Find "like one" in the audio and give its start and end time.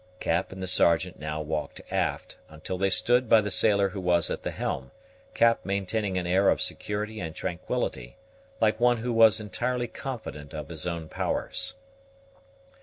8.59-8.97